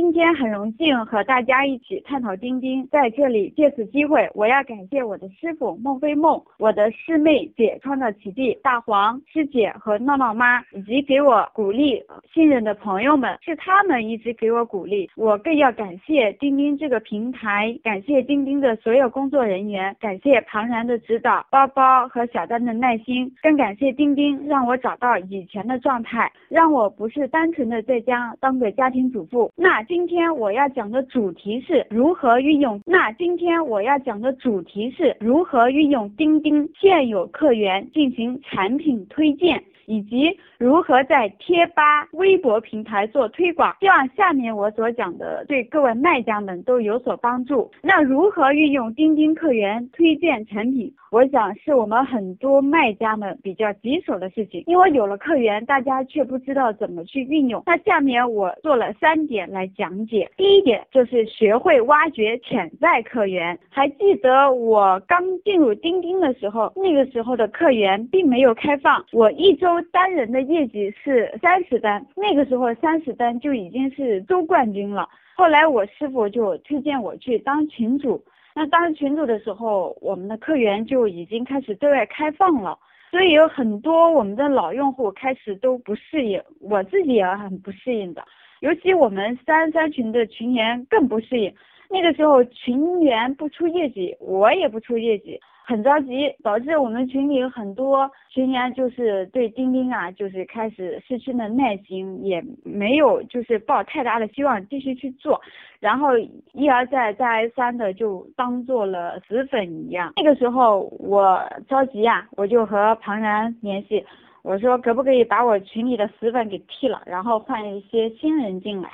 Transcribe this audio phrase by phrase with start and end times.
[0.00, 12.02] 今天很荣幸和大家一起探讨钉钉，在这里借此机会，我要感谢我的师傅孟非梦，我的师妹姐创造奇迹大黄师姐和闹闹妈，以及给我鼓励、
[12.32, 15.10] 信任的朋友们，是他们一直给我鼓励。
[15.16, 29.52] 我更要感谢钉钉这个平台，感谢钉钉的所有工作人员，感谢庞然的指导，包包和小丹的耐心，更感谢钉钉让我找到以前的状态，让我不是单纯的在家当个家庭主妇。
[29.54, 29.84] 那。
[29.90, 32.80] 今天我要讲的主题是如何运用。
[32.86, 39.60] 那今天我要讲的主题是如何运用钉钉现有客源进行产品推荐。
[39.86, 47.68] 以及如何在贴吧、微博平台做推广，希望下面我所讲的对各位卖家们都有所帮助。
[47.82, 50.94] 那如何运用钉钉客源推荐产品？
[51.10, 57.60] 我想是我们很多卖家们比较棘手的事情，因为有了客源，大家却不知道怎么去运用。
[57.66, 60.30] 那下面我做了三点来讲解。
[60.36, 63.58] 第一点就是学会挖掘潜在客源。
[63.68, 69.68] 还记得我刚进入钉钉的时候，那个时候的客源并没有开放，我一周。
[69.92, 75.08] 单人的业绩是三十单，那个时候三十单就已经是周冠军了。
[75.34, 78.22] 后来我师傅就推荐我去当群主，
[78.54, 82.78] 那当群主的时候，我们的客源就已经开始对外开放了，
[83.10, 88.22] 所以有很多我们的老用户开始都不适应，我自己也很不适应的。
[88.60, 91.52] 尤其我们三三群的群员更不适应，
[91.88, 95.40] 那个时候群员不出业绩，我也不出业绩。
[95.62, 105.40] 很着急，导致我们群里很多群员就是对钉钉啊，就是开始失去了耐心，也没有就是抱太大的希望继续去做，
[105.78, 106.18] 然后
[106.52, 110.12] 一而再再而三的就当做了死粉一样。
[110.16, 114.04] 那个时候我着急呀，我就和庞然联系，
[114.42, 118.90] 我说可不可以把我群里的死粉给踢了，然后换一些新人进来，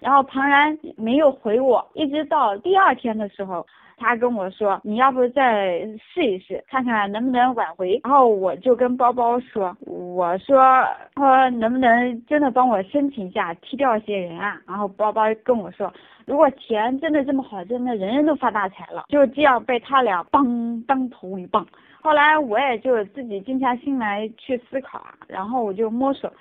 [0.00, 3.66] 然后庞然没有回我，一直到第二天的时候。
[4.00, 8.00] 他跟我说，你要不再试一试，看看能不能挽回。
[8.04, 10.62] 然后我就跟包包说，我说，
[11.16, 14.56] 说能不能真的帮我申请一下，踢掉一些人啊？
[14.68, 15.92] 然后包包跟我说，
[16.26, 19.06] 如果钱真的这么好，挣的人人都发大财了。
[19.08, 21.66] 就这样被他俩帮当头一棒。
[22.00, 26.32] 后来我也就自己静下心来去思考啊，然后我就摸索，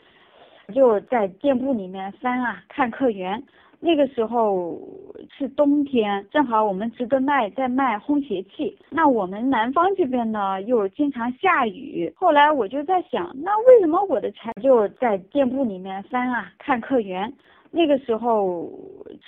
[0.73, 3.41] 就在店铺里面翻啊，看客源。
[3.79, 4.79] 那个时候
[5.38, 8.75] 是冬天，正好我们值得卖在卖烘鞋器。
[8.90, 12.12] 那我们南方这边呢又经常下雨。
[12.16, 17.31] 后来我就在想，那为什么我的产就在店铺里面翻啊，看客源。
[17.72, 18.70] 那个时候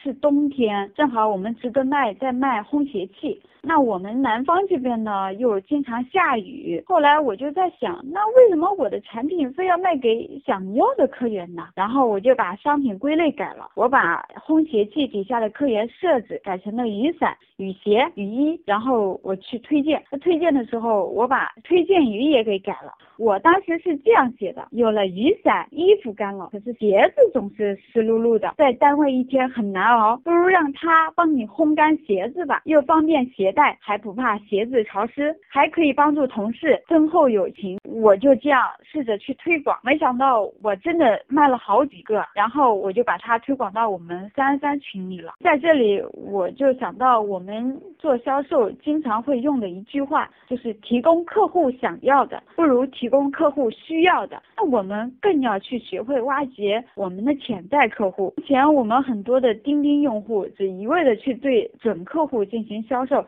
[0.02, 3.42] 是冬天，正好我们值得卖在卖烘鞋器。
[3.62, 6.82] 那我们南方这边呢又经常下雨。
[6.88, 11.68] 后来我就在想，那为什么我的产品非要卖给想要的客源呢？
[11.76, 20.02] 然后我就把商品归类改了，我把烘鞋器底下的客源设置改成了雨伞、雨鞋、雨衣，然后我去推荐。
[20.22, 22.94] 推荐的时候，我把推荐语也给改了。
[23.18, 28.29] 我当时是这样写的：有了雨伞，衣服干了，可是鞋子总是湿漉漉。
[28.58, 37.80] 在单位一天很难熬，不如让他帮你烘干鞋子吧，又方便携带，还不怕鞋子潮湿，还可以帮助同事增厚友情。
[37.84, 45.34] 我就这样试着去推广，没想到我真的卖了好几个，然后我就把它推广到我们三三群里了。
[45.44, 54.42] 在这里，我就想到我们做销售经常会用的一句话，就是提供客户想要的，不如提供客户需要的。
[54.58, 58.19] 那我们更要去学会挖掘我们的潜在客户。
[58.20, 63.26] 目前我们很多的钉钉用户只一味的去对准客户进行销售，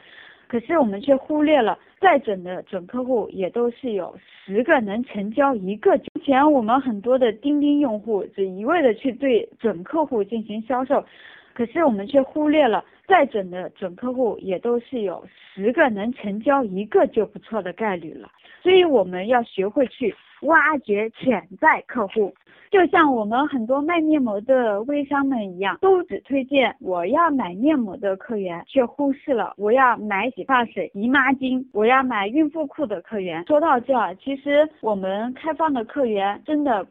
[0.50, 5.96] 可是我们却忽略了再准的准客户也都是有十个能成交一个。
[5.96, 11.02] 目前我们很多的钉钉用户只一味的去对准客户进行销售，
[11.54, 18.30] 可是我们却忽略了再准的准客户也都是有十个能成交一个就不错的概率了。
[18.64, 22.34] 所以我们要学会去挖掘潜在客户。
[22.70, 33.46] 就像我们很多卖面膜的微商们一样，都只推荐我要买面膜的客源，却忽视了我要买洗发水、姨妈巾、我要买孕妇裤的客源。
[33.46, 33.94] 说到这，
[34.24, 36.88] 其实我们开放的客源真的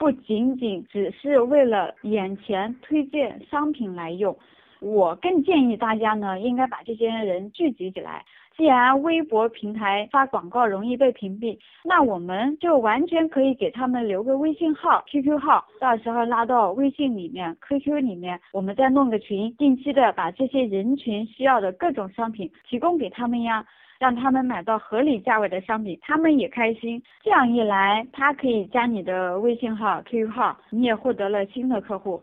[0.00, 4.36] 不仅仅只是为了眼前推荐商品来用，
[4.80, 8.24] 我更建议大家呢，应该把这些人聚集起来。
[8.56, 23.64] 既然微博平台发广告容易被屏蔽，那我们就完全可以给他们留个微信号、QQ 号，到时候拉到微信里面、QQ 里面，我们再弄个群，定期的把这些人群需要的各种商品提供给他们呀，
[23.98, 27.02] 让他们买到合理价位的商品，他们也开心。
[27.22, 32.20] 这样一来，他可以加你的微信号、QQ 号，你也获得了新的客户。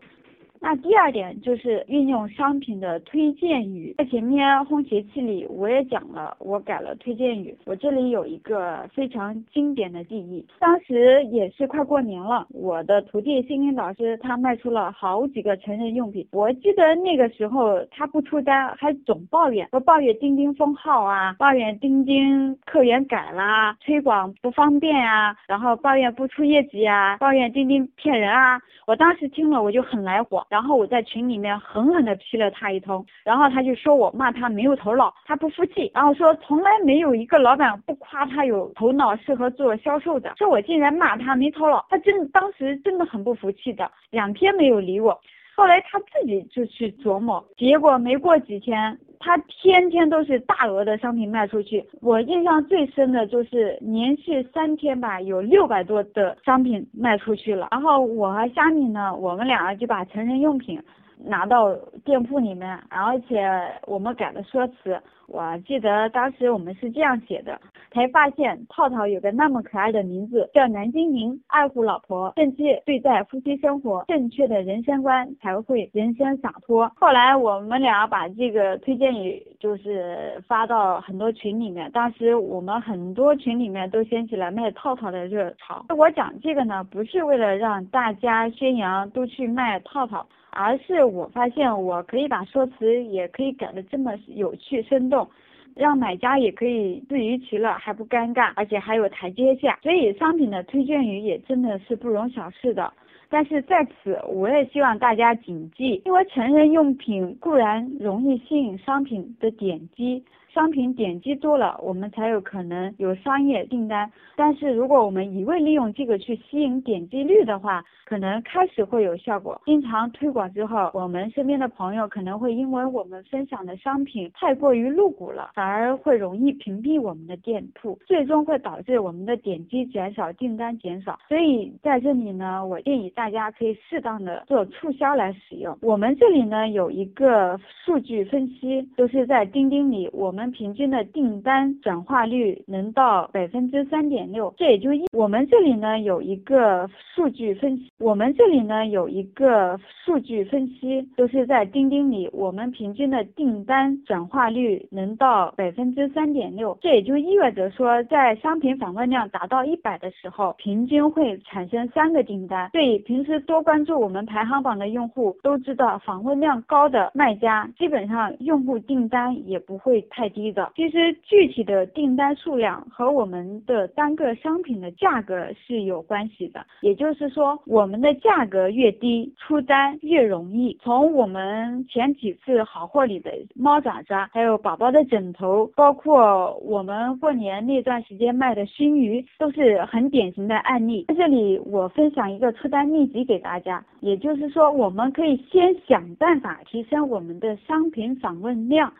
[0.60, 7.56] 那第二点就是运用商品的推荐语，在前面烘鞋器里我也讲了，我改了推荐语。
[7.64, 28.60] 我这里有一个非常经典的记忆，当时也是快过年了，我的徒弟心灵导师他卖出了好几个成人用品，我记得那个时候他不出单，还总抱怨，说抱怨钉钉封号啊，抱怨钉钉客源改啦，推广不方便啊，然后抱怨不出业绩啊，抱怨钉钉骗人啊。
[28.86, 30.44] 我当时听了我就很来火。
[30.48, 45.18] 然后我在群里面狠狠的批了他一通，然后他就说我骂他没有头脑，他不服气，然后说从来没有一个老板不夸他有头脑，适合做销售的，说我竟然骂他没头脑，他真当时真的很不服气的，两天没有理我，
[45.58, 48.96] 后来他自己就去琢磨，结果没过几天。
[49.18, 57.66] 他天天都是大额的商品卖出去，我印象最深的就是连续三天吧，有六百多的商品卖出去了。
[57.72, 60.80] 然后我和虾米呢，我们俩就把成人用品。
[61.24, 61.74] 拿到
[62.04, 63.48] 店铺里面，而且
[63.86, 65.00] 我们改了说辞。
[65.26, 67.60] 我记得当时我们是这样写的：
[67.92, 76.90] 才发现套套有个那么可爱的名字，叫南京宁，爱护老婆，正确对待夫妻生活，正确的人生观才会人生洒脱。
[76.96, 85.84] 后来我们俩把这个推荐语就是发到很多群里面，当时我们很多群里面都掀起了卖套套的热潮。
[85.94, 90.26] 我讲这个呢，不是为了让大家宣扬都去卖套套。
[90.50, 95.28] 而是我发现我可以把说辞也可以改的这么有趣生动，
[95.74, 99.78] 让买家也可以自娱其乐，还不尴尬，而且还有台阶下。
[99.82, 102.92] 所以商品的推荐语也真的是不容小视的。
[103.30, 110.24] 但是在此，我也希望大家谨记，因为成人用品固然容易吸引商品的点击。
[110.52, 114.10] 商品点击多了，我们才有可能有商业订单。
[114.34, 119.60] 但是如果我们一味利用这个去吸引点击率的话，可能开始会有效果。
[119.66, 131.18] 经常推广之后，我们身边的朋友可能会因为我们分享的商品太过于露骨了，反而会容易屏蔽我们的店铺，最终会导致我们的点击减少，订单减少。
[131.28, 135.76] 所以在这里呢，我建议大家可以适当的做促销来使用。
[135.82, 140.37] 我们这里呢有一个数据分析，都是在钉钉里我们。
[140.38, 145.04] 我们平均的订单转化率能到百分之三点六，这也就意。
[145.12, 162.70] 我们这里呢有一个数据分析，我们这里呢有一个数据分析，都是在钉钉里，我们平均的订单转化率能到百分之三点六，这也就意味着说，在商品访问量达到一百的时候，平均会产生三个订单。
[162.72, 170.52] 对平时多关注我们排行榜的用户都知道，访问量高的卖家，基本上用户订单也不会太低。
[170.52, 176.64] 的，其实具体的订单数量和我们的单个商品的价格是有关系的。
[176.80, 180.76] 也就是说，我们的价格越低，出单越容易。
[180.82, 191.04] 从我们前几次好货里的猫爪爪，还有宝宝的枕头，包括我们过年那段时间卖的熏鱼，都是很典型的案例。
[191.08, 198.92] 在这里，我分享一个出单秘籍给大家，也就是说，我们可以先想办法提升我们的商品访问量。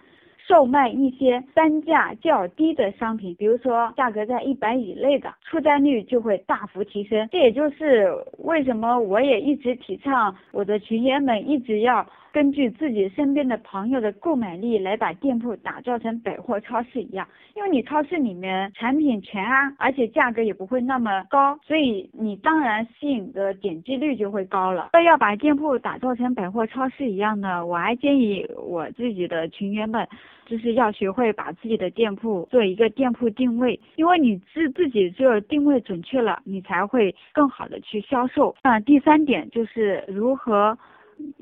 [0.48, 7.28] 售卖一些单价较低的商品，比如说价格在一百以内的，出单率就会大幅提升。
[7.30, 8.08] 这也就是
[8.38, 12.04] 为什么我也一直提倡我的群员们一直要。
[12.32, 24.90] 根据自己身边的朋友的购买力来把店铺打造成百货超市一样，因为你超市里面产品全啊，而且价格也不会那么高，所以你当然吸引的点击率就会高了。
[24.92, 30.06] 要要把店铺打造成百货超市一样的，我还建议我自己的群员们，
[30.46, 38.54] 就是要学会把自己的店铺做一个店铺定位，因为你自自己只有定位准确了，你才会更好的去销售。
[38.62, 40.76] 那第三点就是如何。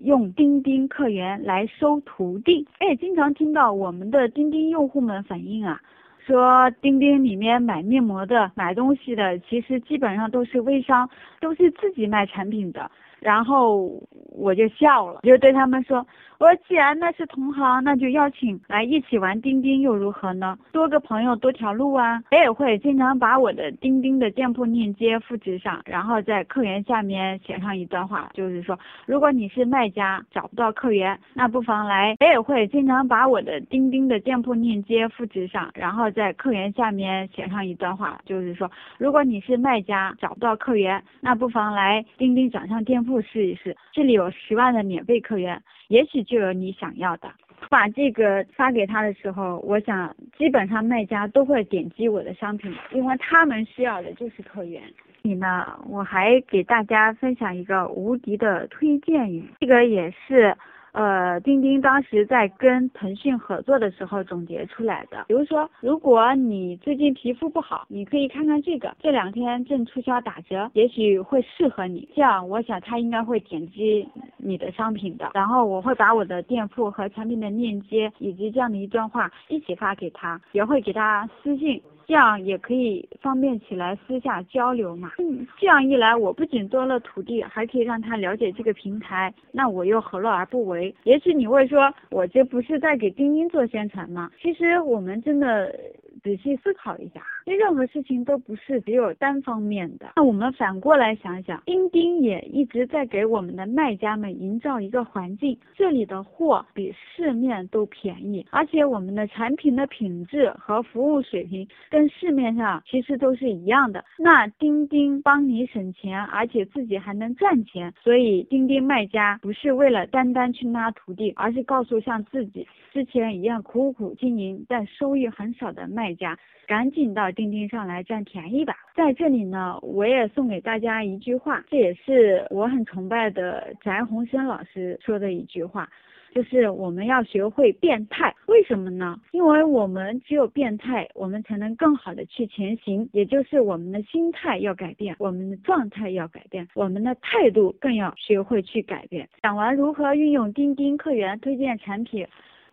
[0.02, 5.80] 用钉钉客源来收徒弟，哎，经常听到我们的钉钉用户们反映啊，
[6.24, 11.08] 说钉钉里面买面膜的、买东西的，其实基本上都是微商，
[11.40, 12.90] 都是自己卖产品的。
[13.20, 13.90] 然后
[14.30, 16.06] 我就笑了，就对他们说
[16.38, 20.58] ：“我说既然那是同行，那就邀请来一起玩钉钉又如何呢？
[20.70, 22.22] 多个朋友多条路啊！
[22.30, 32.14] 我也会经常把我的钉钉的店铺链接复制上，然后在客源下面写上一段话，就是说，如果你是卖家找不到客源，那不妨来。
[32.20, 43.05] 我也会经常把我的钉钉的店铺链接复制上，然后在客源下面写上一段话，就是说，如果你是卖家找不到客源，那不妨来钉钉掌上店。
[43.06, 47.30] 铺试一试，这里有十万的免费客源，也许就有你想要的。
[47.70, 54.82] 把这个发给他的时候，我想基本上卖家都会点击我的商品，因为他们需要的就是客源。
[55.22, 60.56] 你呢，我还给大家分享一个无敌的推荐语，这个也是。
[60.96, 65.26] 呃，钉钉当时在跟腾讯合作的时候总结出来的。
[65.28, 72.08] 比如说，如果你最近皮肤不好，你可以看看这个，这两天正促销打折，也许会适合你。
[72.16, 75.32] 这样，我想他应该会点击你的商品的。
[75.34, 81.78] 然后我会把我的店铺和产品的链接以及这样的一段话一起发给他，也会给他私信。
[82.06, 85.12] 这样也可以方便起来私下交流嘛。
[85.18, 90.94] 嗯，这样一来，我不仅多了土地，还可以让他了解这个平台，那我又何乐而不为？
[91.04, 94.30] 也许你会说，我这不是在给钉钉做宣传吗？
[94.40, 95.74] 其实我们真的。
[96.22, 100.14] 仔细思考一下，这任何事情都不是只有单方面的。
[100.16, 114.04] 那我们反过来想想，钉钉也一直在给我们的卖家们营造一个环境，这里的货比市面都便宜，而且我们的产品的品质和服务水平跟市面上其实都是一样的。
[114.18, 125.86] 那钉钉帮你省钱，而且自己还能赚钱，所以钉钉卖家不是为了单单去拉徒弟，而是告诉像自己之前一样苦苦经营但收益很少的。
[125.86, 126.36] 卖家
[126.66, 128.74] 赶紧到钉钉上来占便宜吧！
[128.94, 135.86] 在这里呢，我也送给大家一句话，这也是我很崇拜的翟鸿生老师说的一句话，
[136.34, 138.34] 就是我们要学会变态。
[138.46, 139.20] 为什么呢？
[139.32, 143.06] 因为我们只有变态，我们才能更好的去前行。
[143.12, 149.28] 也就是我们的心态要改变，我们的状态要改变，我们的态度更要学会去改变。
[149.42, 152.26] 讲完如何运用钉钉客源推荐产品。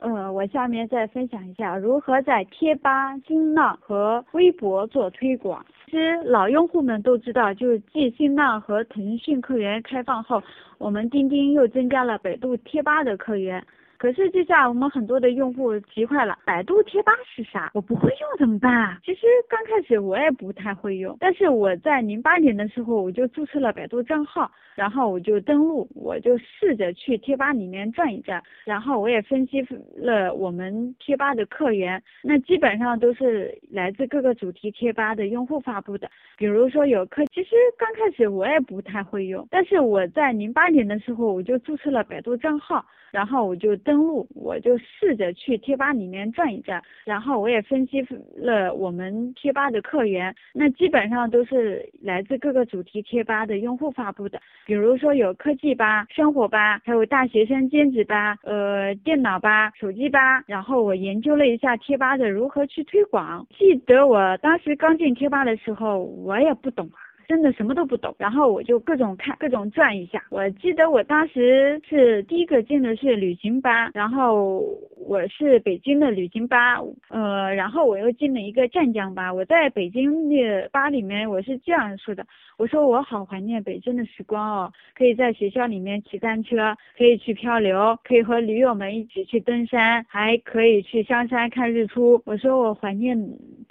[0.05, 5.65] 嗯，我下面再分享一下如何在贴吧、新浪和微博做推广。
[5.85, 10.43] 其实老用户们都知道，就是继新浪和腾讯客源开放后，
[10.77, 13.65] 我们钉钉又增加了百度贴吧的客源。
[14.03, 17.71] 可是这下我们很多的用户急坏了，百度贴吧是啥？
[17.73, 18.97] 我不会用怎么办？
[19.01, 43.93] 其实刚开始我也不太会用，但是我在零八年的时候我就注册了百度账号，然后我就登录，我就试着去贴吧里面转一转，然后我也分析了我们贴吧的客源，那基本上都是来自各个主题贴吧的用户发布的，比如说有客，其实刚开始我也不太会用，但是我在零八年的时候我就注册了百度账号，然后我就登。
[44.03, 48.05] 录，我就试着去贴吧里面转一转，然后我也分析
[48.35, 66.89] 了我们贴吧的客源，那基本上都是来自各个主题贴吧的用户发布的，比如说有科技吧、生活吧，还有大学生兼职吧、呃电脑吧、手机吧，然后我研究了一下贴吧的如何去推广，记得我当时刚进贴吧的时候，我也不懂。
[67.27, 70.23] 真的什么都不懂，然后我就各种看，各种转一下。
[70.29, 74.65] 我记得我当时是第一个进的是旅行吧，然后
[74.97, 79.33] 我是北京的旅行吧，呃，然后我又进了一个湛江吧。
[79.33, 82.25] 我在北京的吧里面，我是这样说的：
[82.57, 92.21] 我说我好怀念北京的时光哦，可以在学校里面骑单车，可以去漂流，可以和驴友们一起去登山，还可以去香山看日出。
[92.25, 93.17] 我说我怀念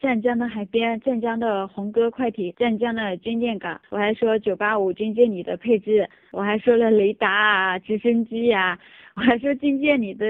[0.02, 3.38] 湛江的海边，湛江的红歌快艇，湛江的军。
[3.38, 8.76] 舰港，我还说九八五军舰里的配置，我还说了雷达啊、直升机呀，
[9.14, 10.26] 我还说军舰里的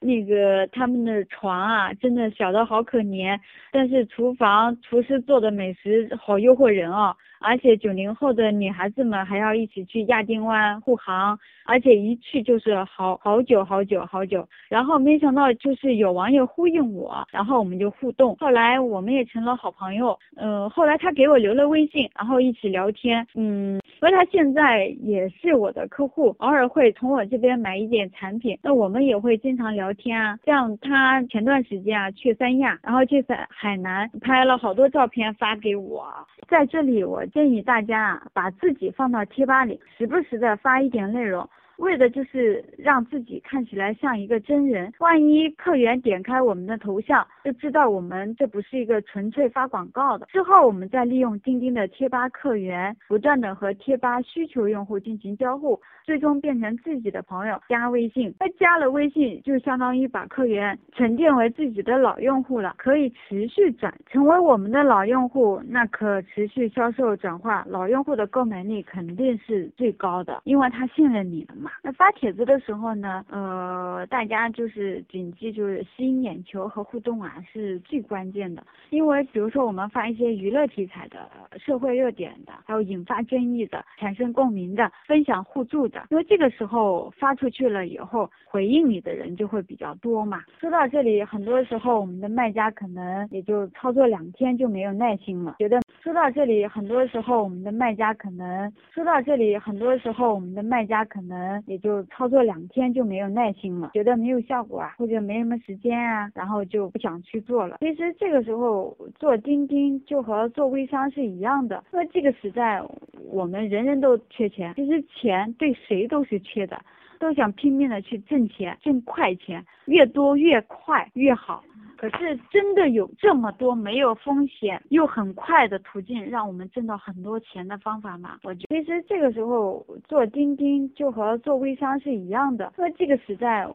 [0.00, 3.38] 那个他们的床啊，真的小的好可怜，
[3.70, 7.14] 但是厨房厨师做的美食好诱惑人哦。
[7.40, 14.46] 而且九零后的女孩子们还要一起去亚丁湾护航，而且一去就是好好久好久好久。
[14.68, 20.16] 然后没想到就是有网友呼应我，然后我们就互动，后来我们也成了好朋友。
[20.36, 23.26] 嗯，后来他给我留了微信，然后一起聊天。
[23.34, 28.58] 嗯，所以他现在也是我的客户，偶尔会从我这边买一点产品。
[28.62, 30.38] 那我们也会经常聊天啊。
[30.44, 36.06] 像他前段时间啊去三亚，然后去在海南拍了好多照片发给我，
[36.46, 37.24] 在这里我。
[37.30, 41.48] 建议大家啊，把自己放到贴吧里，时不时的发一点内容。
[41.80, 50.26] 为的就是让自己看起来像一个真人，万一客源点开我们的头像，就知道我们这不是一个纯粹发广告的。
[50.26, 58.34] 之后我们再利用钉钉的贴吧客源，不断的和贴吧需求用户进行交互，最终变成自己的朋友，加微信。
[58.38, 71.69] 那加了微信，就相当于把客源沉淀为自己的老用户了，可以持续转，成为我们的老用户，那可持续销售转化，老用户的购买力肯定是最高的，因为他信任你了嘛。
[71.82, 78.62] 那发帖子的时候呢，呃，大家就是谨记，就是吸引眼球和互动啊，是最关键的。
[78.90, 90.42] 因为比如说我们发一些娱乐题材的、社会热点的，还有引发争议的、产生共鸣的、分享互助的，因为这个时候发出去了以后，回应你的人就会比较多嘛。
[90.58, 107.78] 说到这里，很多时候我们的卖家可能也就操作两天就没有耐心了，觉得说到这里，很多时候我们的卖家可能说到这里，很多时候我们的卖家可能也就操作两天就没有耐心了，觉得没有效果啊，或者没什么时间啊，然后就不想去做了。
[107.80, 112.82] 其实这个时候做钉钉就和做微商是一样的，因为这个时代
[113.30, 116.80] 我们人人都缺钱，其实钱对谁都是缺的，
[117.18, 121.62] 都想拼命的去挣钱，挣快钱，越多越快越好。
[122.00, 128.38] 可是真的有这么多没有风险又很快的途径，让我们挣到很多钱的方法吗？
[128.42, 133.68] 我觉得其实这个时候做钉钉就和做微商是一样的，因为这个时代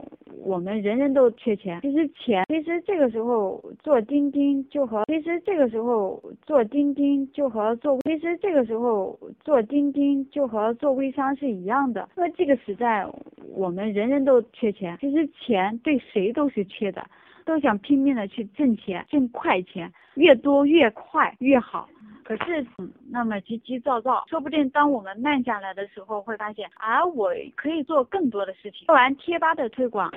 [0.43, 1.79] 我们人人都缺钱。
[1.81, 13.05] 其实钱，其实这个时候做钉钉就和其实这个时候做钉钉就和做其实这个时候做钉钉就和做微商是一样的，因为这个时代
[13.53, 14.97] 我们人人都缺钱。
[14.99, 17.05] 其实钱对谁都是缺的。
[17.45, 21.87] 都想拼命的去挣钱，挣快钱，越多越快越好。
[22.23, 22.65] 可是，
[23.11, 28.87] 那么急急躁躁，说不定当我们慢下来的时候，会发现啊，我可以做更多的事情。
[28.87, 30.11] 做完贴吧的推广，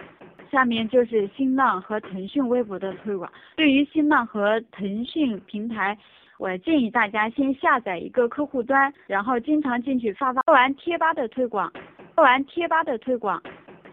[0.50, 3.30] 下面就是新浪和腾讯微博的推广。
[3.56, 5.98] 对于新浪和腾讯平台，
[6.38, 10.40] 我建议大家先下载一个客户端，然后经常进去发发。
[10.42, 11.70] 做完贴吧的推广，
[12.14, 13.42] 做完贴吧的推广。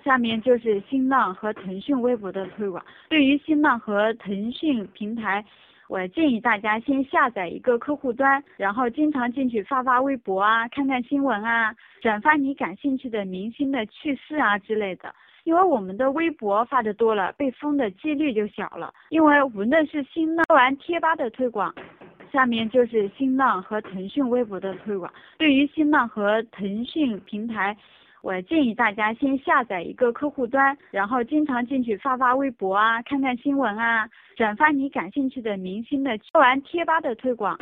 [0.06, 2.86] 下面就是新浪和腾讯微博的推广。
[3.10, 5.44] 对于新浪和腾讯平台，
[5.90, 15.12] 我建议大家先下载一个客户端，然后经常进去发发微博啊，看看新闻啊，转发你感兴趣的明星的趣事啊之类的。
[15.44, 18.94] 因为我们的微博发的多了，被封的几率就小了。
[19.10, 21.74] 因为无论是新浪做完贴吧的推广，
[22.32, 25.12] 下面就是新浪和腾讯微博的推广。
[25.40, 27.76] 对于新浪和腾讯平台。
[28.26, 36.18] 我建议大家先下载一个客户端，然后经常进去发发微博啊，看看新闻啊，转发你感兴趣的明星的。
[36.18, 37.56] 做完贴吧的推广，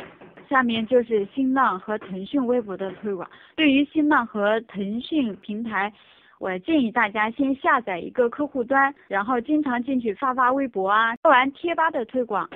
[0.48, 3.28] 下面就是新浪和腾讯微博的推广。
[3.54, 5.92] 对于新浪和腾讯平台，
[6.38, 11.14] 我建议大家先下载一个客户端，然后经常进去发发微博啊。
[11.16, 12.48] 做完贴吧的推广，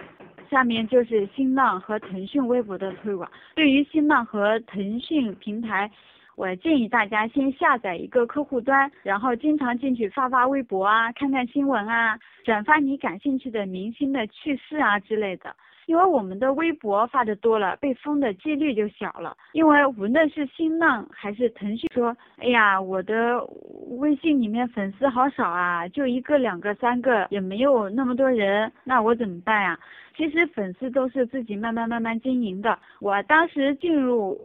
[0.51, 3.31] 下面就是新浪和腾讯微博的推广。
[3.55, 5.91] 对于新浪和腾讯平台。
[6.39, 15.53] 我建议大家先下载一个客户端，然后经常进去发发微博啊，看看新闻啊，转发你感兴趣的明星的趣事啊之类的。
[15.87, 19.37] 因为我们的微博发的多了，被封的几率就小了。
[19.53, 23.45] 因为无论是新浪还是腾讯，说，哎呀，我的
[23.99, 29.77] 微信里面粉丝好少啊，就一个、两个、三个，也没有那么多人，那我怎么办呀？
[30.17, 32.79] 其实粉丝都是自己慢慢慢慢经营的。
[33.01, 34.39] 我当时进入。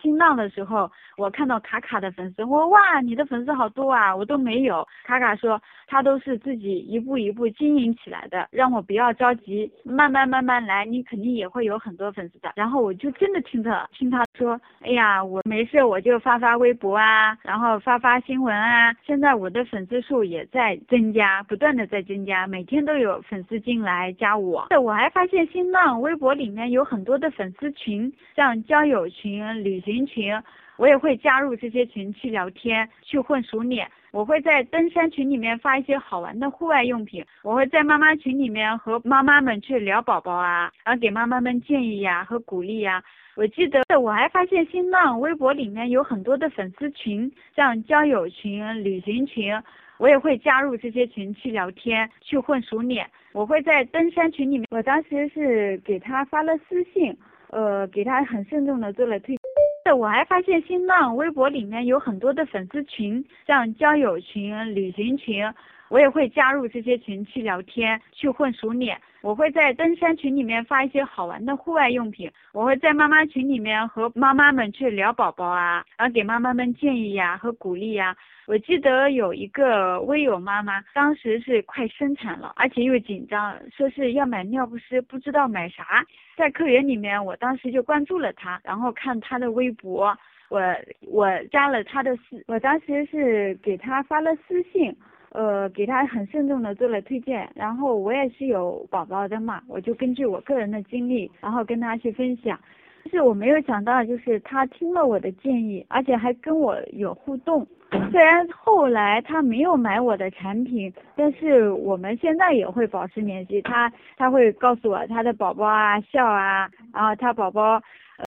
[0.00, 4.86] 新浪的时候，我看到卡卡的粉丝，我哇，你的粉丝好多啊，我都没有。
[5.04, 12.52] 卡卡说他都是自己一步一步经营起来的，让我不要着急，慢慢慢慢来，你肯定也会有很多粉丝的。
[12.54, 24.66] 然后我就真的听他听他说，哎呀，我没事我就发发微博啊，然后发发新闻啊，现在我的粉丝数也在增加，不断的在增加，每天都有粉丝进来加我。
[24.68, 29.79] 对我还发现新浪微博里面有很多的粉丝群，像交友群、旅。
[29.80, 30.34] 行群，
[30.76, 33.90] 我也会加入这些群去聊天，去混熟脸。
[34.12, 37.24] 我会在登山群里面发一些好玩的户外用品。
[37.42, 43.02] 我会在妈妈群里面和妈妈们去聊宝宝啊，然后给妈妈们建议呀和鼓励呀。
[43.36, 49.54] 我记得我还发现新浪微博里面有很多的粉丝群，像交友群、旅行群，
[49.98, 53.06] 我也会加入这些群去聊天，去混熟脸。
[53.32, 57.16] 我会在登山群里面，我当时是给他发了私信，
[57.50, 59.38] 呃，给他很慎重的做了推。
[59.82, 65.42] 对我还发现新浪微博里面有很多的粉丝群，像交友群、旅行群，
[65.88, 69.00] 我也会加入这些群去聊天，去混熟脸。
[69.22, 78.16] 我会在登山群里面发一些好玩的户外用品，我会在妈妈群里面和妈妈们去聊宝宝啊，然后给妈妈们建议呀和鼓励呀。
[78.46, 86.04] 我记得有一个微友妈妈，当时是快生产了，而且又紧张，说是要买尿不湿，不知道买啥。
[86.36, 90.16] 在客源里面，我当时就关注了她，然后看她的微博，
[90.48, 90.60] 我
[91.06, 94.96] 我加了她的私，我当时是给她发了私信。
[95.30, 102.58] 呃，给他很慎重的做了推荐，然后我也是有宝宝的嘛，我就根据我个人的经历，然后跟他去分享，
[103.04, 107.66] 但是我没有想到，就是他听了我的建议，而且还跟我有互动。
[108.12, 113.62] 虽然后来他没有买我的产品，但是我们现在也会保持联系。
[113.62, 117.80] 他他会告诉我他的宝宝啊笑啊，然后他宝宝。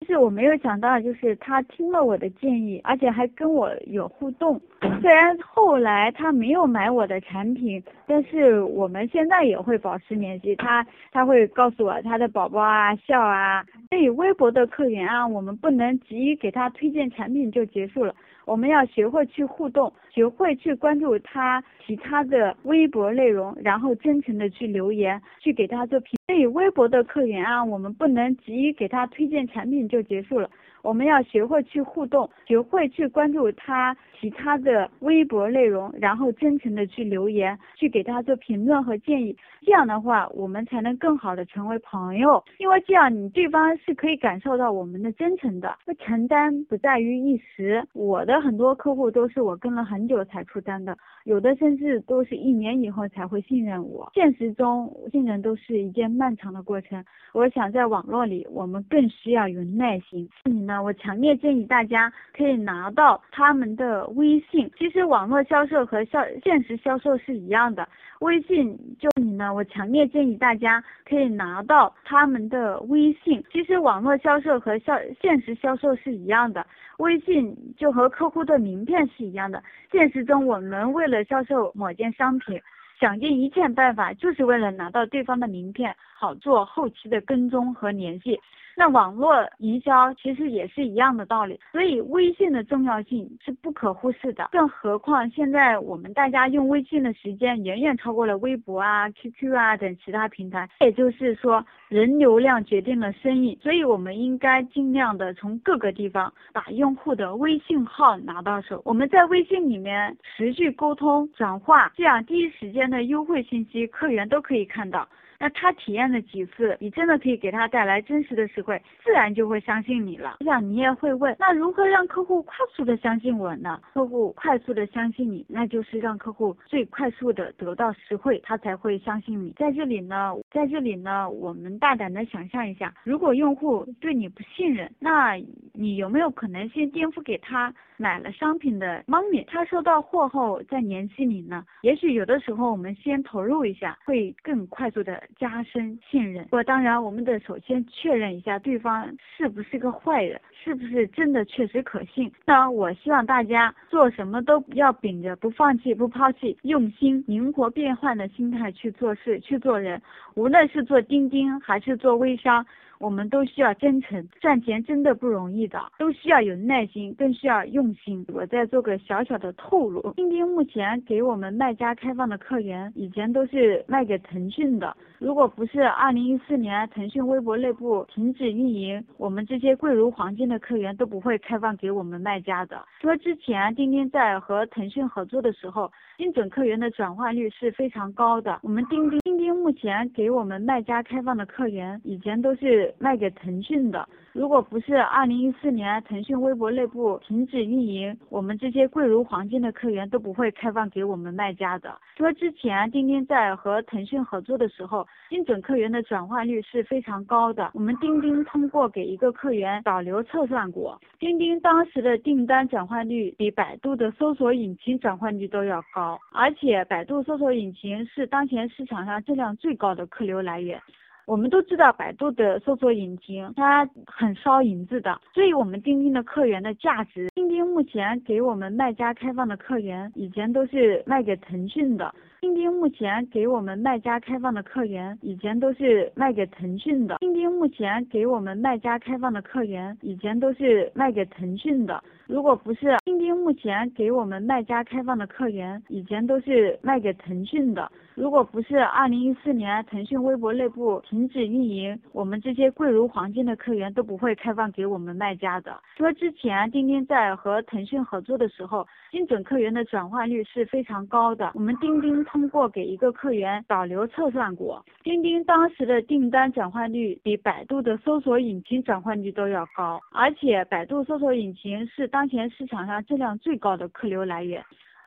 [0.06, 4.60] 是我没有想到，就是他听了我的建议，而且还跟我有互动。
[5.02, 10.56] 虽然后来他没有买我的产品，但是我们现在也会保持联系。
[10.56, 13.63] 他他会告诉我他的宝宝啊笑啊。
[13.89, 18.13] 所以微博的客源啊，我们不能急于给他推荐产品就结束了。
[18.45, 26.18] 我们要学会去互动，学会去关注他其他的微博内容，然后真诚的去留言，去给他做评。
[26.29, 30.47] 所以微博的客源啊，我们不能急于给他推荐产品就结束了。
[30.81, 39.35] 我们要学会去互动，学会去关注他其他的微博内容，然后真诚的去留言，去给他做评论和建议。
[39.61, 42.41] 这样的话，我们才能更好的成为朋友。
[42.59, 45.77] 因为这样，你对方是可以感受到我们的真诚的。
[45.85, 54.09] 那承担不在于一时，我的很多客户都是我跟了很久才出单的，有的甚至都是一年以后才会信任我。
[54.13, 57.03] 现实中，信任都是一件漫长的过程。
[57.33, 60.29] 我想在网络里，我们更需要有耐心。
[60.45, 60.68] 你。
[60.69, 64.71] 那我强烈建议大家可以拿到他们的微信。
[64.77, 73.43] 其实网络销售和销现实销售是一样的，微信就你呢，我强烈建议大家可以拿到他们的微信。
[73.51, 76.63] 其实网络销售和销现实销售是一样的，
[76.99, 79.63] 微信就和客户的名片是一样的。
[79.91, 82.62] 现实中我们为了销售某件商品，
[82.99, 88.39] 想尽一切办法，就是为了拿到对方的名片，好做后期的跟踪和联系。
[88.75, 94.49] 那网络营销其实也是一样的道理，所以微信的重要性是不可忽视的。
[94.51, 108.82] 更何况现在我们大家用微信的时间远远超过了微博啊、QQ 啊等其他平台，也就是说人流量决定了生意，所以我们应该尽量的从各个地方把用户的微信号拿到手。
[108.86, 115.08] 我们在微信里面持续沟通转化，这样第一时间的优惠信息客源都可以看到。
[115.39, 120.38] 那他体验了几次，你真的可以给他带来真实的实惠，自然就会相信你了。
[120.41, 123.80] 我想你也会问，那如何让客户快速的相信我呢？
[123.93, 129.52] 客户快速的相信你，那就是让客户最快速的得到实惠，他才会相信你。
[129.52, 135.36] 在这里呢，在这里呢，我们大胆的想象一下，如果用户对你不信任，那
[135.73, 139.43] 你有没有可能先垫付给他买了商品的 money？
[139.45, 141.65] 他收到货后再联系你呢？
[141.81, 145.21] 也许有的时候我们先投入一下，会更快速的。
[145.38, 146.47] 加深信任。
[146.51, 149.05] 我当然，我们得首先确认一下对方
[149.38, 152.31] 是不是个坏人，是不是真的确实可信。
[152.45, 160.01] 那我希望大家做什么都不要秉着不放弃、不抛弃、用心、灵活变换的心态去做事、去做人。
[160.35, 162.65] 无论是做钉钉还是做微商。
[162.99, 167.88] 我们都需要真诚，赚钱真的不容易的，都需要有耐心，更需要用
[168.34, 174.95] 我再做个小小的透露，钉钉目前给我们卖家开放的客源，以前都是卖给腾讯的。
[175.17, 182.82] 如果不是二零一四年腾讯微博内部停止运营，我们这些贵如黄金的客源都不会开放给我们卖家的。
[183.02, 188.60] 说之前钉钉在和腾讯合作的时候，精准客源的转化率是非常高的。
[188.62, 192.93] 我们钉钉钉钉目前给我们卖家开放的客源，以前都是。
[192.99, 194.05] 卖给腾讯的。
[194.34, 201.97] 如果不是二零一四年腾讯微博内部停止运营，我们这些贵如黄金的客源都不会开放给我们卖家的。
[202.17, 207.71] 说之前钉钉在和腾讯合作的时候，精准客源的转化率是非常高的。
[207.73, 220.80] 我们钉钉通过给一个客源导流测算过，钉钉当时的订单转换率比百度的搜索引擎转换率都要高，而且百度搜索引擎是当前市场上质量最高的客流来源。
[221.26, 232.12] 我们都知道百度的搜索引擎它很烧银子的，所以我们钉钉的客源的价值，钉钉目前给我们卖家开放的客源，以前都是卖给腾讯的。
[232.41, 237.17] 钉钉目前给我们卖家开放的客源，以前都是卖给腾讯的。
[237.19, 242.04] 钉钉目前给我们卖家开放的客源，以前都是卖给腾讯的。
[242.29, 247.91] 如果不是钉钉目前给我们卖家开放的客源，以前都是卖给腾讯的。
[248.19, 255.79] 如果不是二零一四年腾讯微博内部停止运营，我们这些贵如黄金的客源都不会开放给我们卖家的。
[255.97, 261.53] 说之前钉钉在和腾讯合作的时候，精准客源的转化率是非常高的。
[261.55, 262.10] 我们钉钉。
[262.25, 274.62] 通过给一个客源导流测算过，钉钉当时的订单转换率比百度的搜索引擎转换率都要高，而且百度搜索引擎是当前市场上质量最高的客流来源。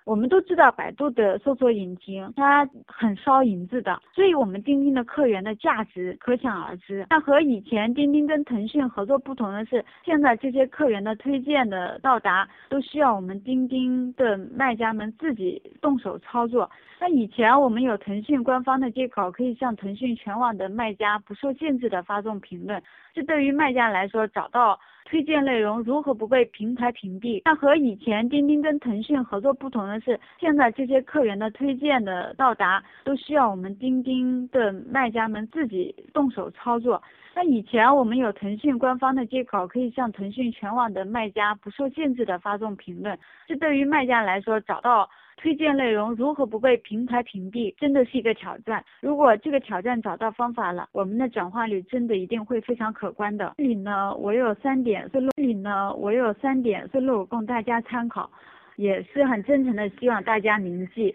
[0.04, 7.06] 我们都知道百度的搜索引擎它很烧银子的，所以我们钉钉的客源的价值可想而知。
[7.10, 16.68] 那和以前钉钉跟腾讯合作不同的是，现在这些客源的推荐的到达都需要我们钉钉的卖家们自己动手操作。
[17.00, 22.80] 那以前我们有腾讯官方的接口，可以向腾讯全网的卖家不受限制的发送评论，
[23.12, 27.42] 这对于卖家来说找到推荐内容如何不被平台屏蔽？
[27.44, 37.02] 那和以前钉钉跟腾讯合作不同的是，现在这些客源的推荐的到达都需要我们钉钉的卖家们自己动手操作。
[37.34, 45.08] 那以前我们有腾讯官方的接口，可以向腾讯全网的卖家不受限制的发送评论，这对于卖家来说找到。
[45.42, 48.82] 推荐内容如何不被平台屏蔽，真的是一个挑战。
[49.00, 53.52] 如果这个挑战找到方法了，我们的转化率真的一定会非常可观的。
[53.58, 58.30] 这里呢，我有三点思路，这里呢，我有三点思路供大家参考，
[58.76, 61.12] 也是很真诚的希望大家铭记。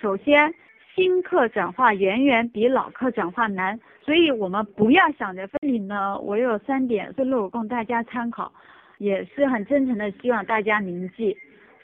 [0.00, 0.52] 首先，
[0.96, 5.46] 新客转化远远比老客转化难，所以我们不要想着。
[5.46, 8.52] 这里呢，我有三点思路供大家参考，
[8.98, 11.36] 也是很真诚的希望大家铭记。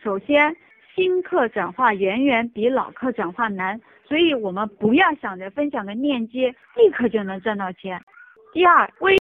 [0.02, 0.52] 首先。
[0.94, 8.00] 新客转化远远比老客转化难，所以我们不要想着分享个链接立刻就能赚到钱。
[8.52, 9.18] 第二，微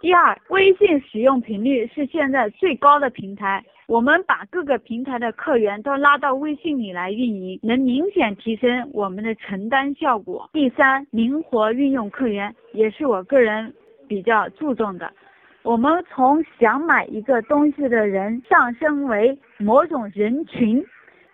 [0.00, 10.48] 第二微信使用频率是现在最高的平台，我们把各个平台的客源都拉到微信里来运营，能明显提升我们的承担效果。
[10.52, 13.74] 第三，灵活运用客源也是我个人
[14.06, 15.12] 比较注重的。
[15.64, 20.86] 我们从想买一个东西的人上升为某种人群。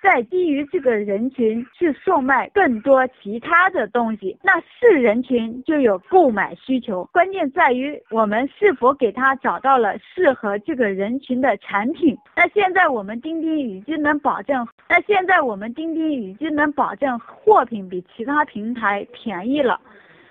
[0.02, 7.04] 在基于这个人群去售卖更多其他的东西，那是人群就有购买需求。
[7.12, 12.18] 关键在于我们是否给他找到了适合这个人群的产品。
[12.34, 19.80] 那现在我们钉钉已经能保证，那现在我们钉钉已经能保证货品比其他平台便宜了。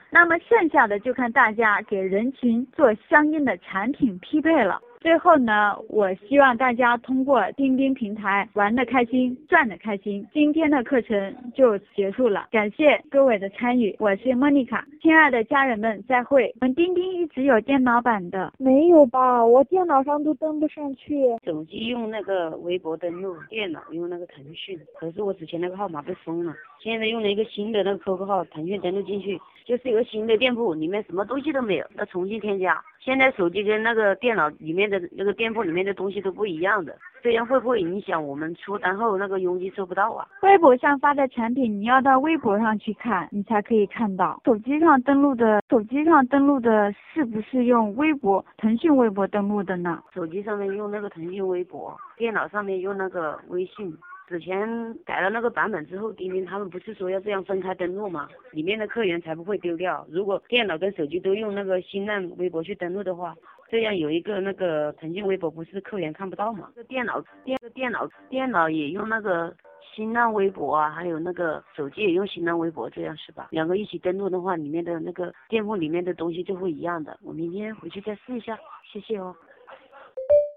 [0.10, 4.82] 那么剩下的就看大家给人群做相应的产品匹配了。
[5.02, 10.24] 最后呢，我希望大家通过钉钉平台玩的开心，赚的开心。
[10.32, 16.54] 今天的课程就结束了，感谢各位的参与，我是莫妮卡，亲爱的家人们，再会。
[16.62, 19.44] 我们钉钉一直有电脑版的，没有吧？
[19.44, 21.26] 我电脑上都登不上去。
[21.44, 32.80] 手机用那个微博登录，电脑用那个腾讯，可是我之前那个号码被封了，现在用了一个新的那个 QQ 号，腾讯登录进去，就是一个新的店铺，里面什么东西都没有，要重新添加。
[33.00, 40.28] 现在手机跟那个电脑里面的那个店铺里面的东西都不一样的，这样会不会影响我们出单后那个佣金收不到啊？
[40.44, 44.42] 微博上发的产品你要到微博上去看，你才可以看到。
[44.46, 50.04] 手机上登录的，手机上登录的是不是用微博、腾讯微博登录的呢？
[50.14, 53.98] 手机上面用那个腾讯微博，电脑上面用那个微信。
[54.32, 58.30] 之前改了那个版本之后，钉钉他们不是说要这样分开登录吗？
[58.54, 60.08] 里面的客源才不会丢掉。
[60.10, 63.36] 如果电脑跟手机都用那个新浪微博去登录的话，
[63.70, 66.70] 这样有一个那个腾讯微博不是客源看不到吗？
[66.88, 69.54] 电脑电电脑电脑也用那个
[69.94, 73.50] 新浪微博啊，还有那个手机也用新浪微博，这样是吧？
[73.52, 77.20] 两个一起登录的话，里面的那个店铺里面的东西就会一样的。
[77.22, 78.58] 我明天回去再试一下，
[78.90, 79.36] 谢谢哦。